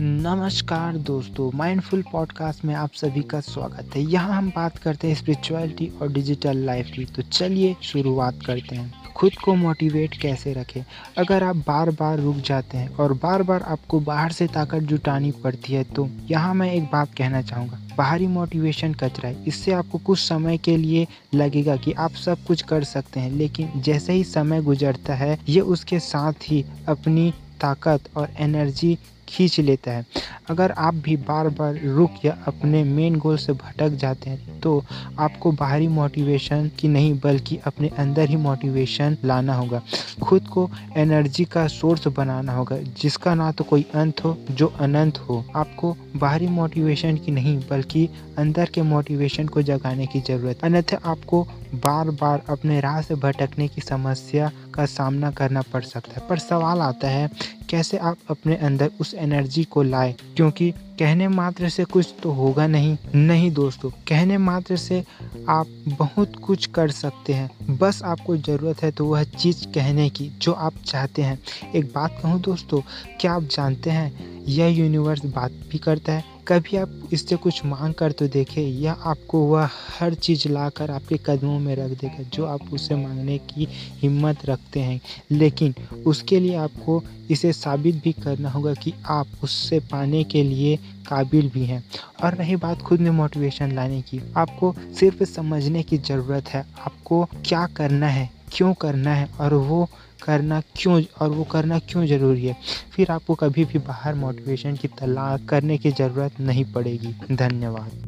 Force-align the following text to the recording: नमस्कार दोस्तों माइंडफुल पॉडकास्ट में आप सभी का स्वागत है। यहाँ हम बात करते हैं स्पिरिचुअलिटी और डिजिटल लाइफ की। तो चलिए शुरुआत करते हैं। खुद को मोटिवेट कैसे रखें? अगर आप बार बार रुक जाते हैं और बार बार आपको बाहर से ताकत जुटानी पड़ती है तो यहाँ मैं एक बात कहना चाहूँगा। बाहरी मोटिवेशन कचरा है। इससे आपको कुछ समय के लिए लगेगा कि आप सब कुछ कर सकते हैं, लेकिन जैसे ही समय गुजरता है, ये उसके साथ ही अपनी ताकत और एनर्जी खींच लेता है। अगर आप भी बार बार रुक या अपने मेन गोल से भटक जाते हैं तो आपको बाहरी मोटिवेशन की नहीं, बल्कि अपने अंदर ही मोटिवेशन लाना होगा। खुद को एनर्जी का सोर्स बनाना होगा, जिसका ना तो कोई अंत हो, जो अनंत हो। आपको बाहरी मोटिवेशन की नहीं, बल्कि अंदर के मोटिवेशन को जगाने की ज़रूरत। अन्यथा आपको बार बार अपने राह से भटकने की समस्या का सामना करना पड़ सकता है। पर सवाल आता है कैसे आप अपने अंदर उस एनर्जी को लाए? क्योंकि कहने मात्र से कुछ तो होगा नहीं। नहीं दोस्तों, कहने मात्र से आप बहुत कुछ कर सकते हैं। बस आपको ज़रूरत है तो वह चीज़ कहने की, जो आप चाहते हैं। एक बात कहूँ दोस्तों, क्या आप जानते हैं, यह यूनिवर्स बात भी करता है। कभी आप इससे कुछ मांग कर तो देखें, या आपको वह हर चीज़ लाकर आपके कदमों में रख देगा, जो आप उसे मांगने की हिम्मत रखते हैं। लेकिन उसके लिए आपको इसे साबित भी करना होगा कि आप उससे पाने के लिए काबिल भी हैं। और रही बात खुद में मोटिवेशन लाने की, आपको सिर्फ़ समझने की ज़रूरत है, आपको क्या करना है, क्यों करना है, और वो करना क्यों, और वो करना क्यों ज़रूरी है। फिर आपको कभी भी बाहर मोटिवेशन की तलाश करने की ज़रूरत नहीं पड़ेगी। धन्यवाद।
नमस्कार 0.00 0.96
दोस्तों 0.96 1.50
माइंडफुल 1.54 2.02
पॉडकास्ट 2.12 2.64
में 2.64 2.74
आप 2.74 2.90
सभी 2.94 3.22
का 3.22 3.38
स्वागत 3.40 3.96
है। 3.96 4.02
यहाँ 4.02 4.36
हम 4.36 4.50
बात 4.50 4.76
करते 4.78 5.08
हैं 5.08 5.14
स्पिरिचुअलिटी 5.14 5.90
और 6.02 6.12
डिजिटल 6.12 6.56
लाइफ 6.56 6.90
की। 6.96 7.04
तो 7.04 7.22
चलिए 7.22 7.74
शुरुआत 7.82 8.38
करते 8.46 8.76
हैं। 8.76 9.12
खुद 9.16 9.34
को 9.44 9.54
मोटिवेट 9.54 10.16
कैसे 10.16 10.52
रखें? 10.52 10.84
अगर 11.18 11.44
आप 11.44 11.56
बार 11.56 11.90
बार 11.90 12.18
रुक 12.18 12.36
जाते 12.36 12.78
हैं 12.78 12.94
और 12.96 13.12
बार 13.12 13.42
बार 13.42 13.62
आपको 13.62 14.00
बाहर 14.00 14.32
से 14.32 14.46
ताकत 14.46 14.82
जुटानी 14.82 15.30
पड़ती 15.44 15.72
है 15.72 15.82
तो 15.84 16.08
यहाँ 16.30 16.54
मैं 16.54 16.72
एक 16.72 16.84
बात 16.84 17.14
कहना 17.14 17.42
चाहूँगा। 17.42 17.80
बाहरी 17.98 18.26
मोटिवेशन 18.28 18.94
कचरा 18.94 19.28
है। 19.28 19.44
इससे 19.44 19.72
आपको 19.72 19.98
कुछ 19.98 20.18
समय 20.18 20.58
के 20.58 20.76
लिए 20.76 21.06
लगेगा 21.34 21.76
कि 21.76 21.92
आप 21.92 22.12
सब 22.12 22.44
कुछ 22.44 22.62
कर 22.62 22.84
सकते 22.84 23.20
हैं, 23.20 23.32
लेकिन 23.32 23.80
जैसे 23.82 24.12
ही 24.12 24.24
समय 24.24 24.62
गुजरता 24.62 25.14
है, 25.14 25.38
ये 25.48 25.60
उसके 25.60 26.00
साथ 26.00 26.50
ही 26.50 26.64
अपनी 26.88 27.32
ताकत 27.60 28.16
और 28.16 28.28
एनर्जी 28.38 28.98
खींच 29.28 29.58
लेता 29.60 29.90
है। 29.90 30.06
अगर 30.50 30.70
आप 30.70 30.94
भी 30.96 31.16
बार 31.18 31.48
बार 31.50 31.78
रुक 31.86 32.24
या 32.24 32.36
अपने 32.46 32.82
मेन 32.84 33.18
गोल 33.18 33.36
से 33.36 33.52
भटक 33.54 33.96
जाते 33.96 34.30
हैं 34.30 34.60
तो 34.60 34.82
आपको 35.18 35.50
बाहरी 35.52 35.88
मोटिवेशन 35.88 36.70
की 36.78 36.88
नहीं, 36.88 37.18
बल्कि 37.20 37.58
अपने 37.66 37.88
अंदर 37.98 38.28
ही 38.28 38.36
मोटिवेशन 38.36 39.16
लाना 39.24 39.54
होगा। 39.54 39.82
खुद 40.22 40.46
को 40.48 40.68
एनर्जी 40.96 41.44
का 41.44 41.66
सोर्स 41.68 42.06
बनाना 42.08 42.52
होगा, 42.52 42.76
जिसका 43.00 43.34
ना 43.34 43.50
तो 43.52 43.64
कोई 43.64 43.86
अंत 43.94 44.24
हो, 44.24 44.36
जो 44.50 44.66
अनंत 44.80 45.18
हो। 45.18 45.44
आपको 45.56 45.96
बाहरी 46.16 46.46
मोटिवेशन 46.48 47.16
की 47.16 47.32
नहीं, 47.32 47.58
बल्कि 47.70 48.08
अंदर 48.38 48.70
के 48.74 48.82
मोटिवेशन 48.84 49.46
को 49.46 49.62
जगाने 49.62 50.06
की 50.06 50.20
ज़रूरत। 50.20 50.64
अन्यथा 50.64 50.98
आपको 51.04 51.42
बार 51.76 52.10
बार 52.12 52.42
अपने 52.48 52.80
राह 52.80 53.00
से 53.02 53.14
भटकने 53.16 53.68
की 53.68 53.80
समस्या 53.80 54.50
का 54.74 54.86
सामना 54.88 55.30
करना 55.30 55.62
पड़ 55.72 55.82
सकता 55.84 56.20
है। 56.20 56.26
पर 56.28 56.38
सवाल 56.40 56.80
आता 56.80 57.08
है 57.08 57.30
कैसे 57.70 57.96
आप 57.96 58.16
अपने 58.30 58.56
अंदर 58.56 58.90
उस 59.00 59.14
एनर्जी 59.14 59.64
को 59.64 59.82
लाए? 59.82 60.16
क्योंकि 60.36 60.74
कहने 60.98 61.26
मात्र 61.28 61.68
से 61.68 61.84
कुछ 61.84 62.14
तो 62.22 62.30
होगा 62.30 62.66
नहीं। 62.66 62.96
नहीं 63.14 63.50
दोस्तों, 63.50 63.90
कहने 64.08 64.36
मात्र 64.38 64.76
से 64.76 65.02
आप 65.48 65.66
बहुत 65.88 66.34
कुछ 66.36 66.66
कर 66.66 66.90
सकते 66.90 67.32
हैं। 67.32 67.76
बस 67.78 68.02
आपको 68.02 68.36
ज़रूरत 68.36 68.82
है 68.82 68.90
तो 68.90 69.04
वह 69.04 69.22
चीज़ 69.24 69.64
कहने 69.66 70.08
की, 70.08 70.28
जो 70.28 70.52
आप 70.52 70.74
चाहते 70.86 71.22
हैं। 71.22 71.38
एक 71.74 71.84
बात 71.84 72.18
कहूँ 72.22 72.40
दोस्तों, 72.40 72.80
क्या 73.20 73.32
आप 73.32 73.42
जानते 73.42 73.90
हैं, 73.90 74.12
यह 74.48 74.66
यूनिवर्स 74.68 75.24
बात 75.26 75.52
भी 75.70 75.78
करता 75.78 76.12
है। 76.12 76.24
कभी 76.48 76.76
आप 76.76 77.08
इससे 77.12 77.36
कुछ 77.36 77.64
मांग 77.64 77.94
कर 77.94 78.12
तो 78.12 78.26
देखें, 78.28 78.62
या 78.62 78.92
आपको 78.92 79.44
वह 79.46 79.68
हर 79.98 80.14
चीज़ 80.14 80.48
लाकर 80.48 80.90
आपके 80.90 81.16
कदमों 81.26 81.58
में 81.58 81.74
रख 81.76 81.90
देगा, 81.90 82.22
जो 82.22 82.44
आप 82.44 82.72
उसे 82.72 82.96
मांगने 82.96 83.38
की 83.38 83.68
हिम्मत 84.02 84.46
रखते 84.46 84.80
हैं। 84.80 85.00
लेकिन 85.30 85.74
उसके 86.06 86.40
लिए 86.40 86.54
आपको 86.56 87.02
इसे 87.30 87.52
साबित 87.52 87.94
भी 87.94 88.12
करना 88.12 88.50
होगा 88.50 88.72
कि 88.74 88.92
आप 89.06 89.26
उससे 89.44 89.78
पाने 89.80 90.22
के 90.24 90.42
लिए 90.42 90.78
काबिल 91.08 91.50
भी 91.50 91.64
हैं। 91.64 91.84
और 92.24 92.34
रही 92.34 92.56
बात 92.56 92.82
खुद 92.82 93.00
में 93.00 93.10
मोटिवेशन 93.10 93.72
लाने 93.72 94.02
की, 94.02 94.20
आपको 94.36 94.74
सिर्फ़ 94.94 95.24
समझने 95.24 95.82
की 95.82 95.98
ज़रूरत 95.98 96.48
है, 96.48 96.66
आपको 96.86 97.24
क्या 97.24 97.66
करना 97.66 98.06
है, 98.06 98.30
क्यों 98.52 98.74
करना 98.74 99.14
है, 99.14 99.28
और 99.40 99.54
वो 99.54 99.88
करना 100.22 100.62
क्यों, 100.76 101.02
और 101.20 101.28
वो 101.28 101.44
करना 101.44 101.78
क्यों 101.78 102.06
ज़रूरी 102.06 102.46
है। 102.46 102.56
फिर 102.96 103.10
आपको 103.10 103.34
कभी 103.34 103.64
भी 103.64 103.78
बाहर 103.78 104.14
मोटिवेशन 104.14 104.76
की 104.76 104.88
तलाश 104.88 105.40
करने 105.48 105.78
की 105.78 105.90
ज़रूरत 105.90 106.40
नहीं 106.40 106.72
पड़ेगी। 106.72 107.14
धन्यवाद। 107.32 108.07